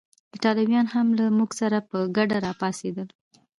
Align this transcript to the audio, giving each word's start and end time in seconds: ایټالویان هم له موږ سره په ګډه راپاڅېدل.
ایټالویان 0.33 0.85
هم 0.93 1.07
له 1.19 1.25
موږ 1.37 1.49
سره 1.59 1.77
په 1.89 1.97
ګډه 2.17 2.37
راپاڅېدل. 2.45 3.07